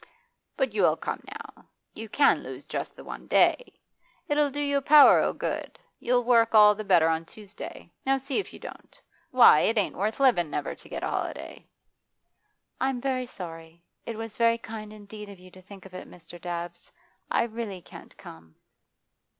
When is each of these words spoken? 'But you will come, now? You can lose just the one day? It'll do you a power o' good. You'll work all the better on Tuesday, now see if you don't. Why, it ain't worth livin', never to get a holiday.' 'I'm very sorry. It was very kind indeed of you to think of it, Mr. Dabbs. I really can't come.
'But 0.57 0.73
you 0.73 0.81
will 0.81 0.97
come, 0.97 1.21
now? 1.29 1.67
You 1.93 2.09
can 2.09 2.41
lose 2.41 2.65
just 2.65 2.95
the 2.95 3.03
one 3.03 3.27
day? 3.27 3.55
It'll 4.27 4.49
do 4.49 4.59
you 4.59 4.77
a 4.77 4.81
power 4.81 5.19
o' 5.19 5.31
good. 5.31 5.77
You'll 5.99 6.23
work 6.23 6.55
all 6.55 6.73
the 6.73 6.83
better 6.83 7.07
on 7.07 7.23
Tuesday, 7.23 7.91
now 8.03 8.17
see 8.17 8.39
if 8.39 8.51
you 8.51 8.57
don't. 8.57 8.99
Why, 9.29 9.59
it 9.59 9.77
ain't 9.77 9.95
worth 9.95 10.19
livin', 10.19 10.49
never 10.49 10.73
to 10.73 10.89
get 10.89 11.03
a 11.03 11.07
holiday.' 11.07 11.67
'I'm 12.79 12.99
very 12.99 13.27
sorry. 13.27 13.83
It 14.07 14.17
was 14.17 14.37
very 14.37 14.57
kind 14.57 14.91
indeed 14.91 15.29
of 15.29 15.37
you 15.37 15.51
to 15.51 15.61
think 15.61 15.85
of 15.85 15.93
it, 15.93 16.09
Mr. 16.09 16.41
Dabbs. 16.41 16.91
I 17.29 17.43
really 17.43 17.83
can't 17.83 18.17
come. 18.17 18.55